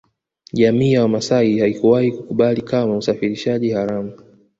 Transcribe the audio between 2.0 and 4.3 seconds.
kukubali kamwe usafirishaji haramu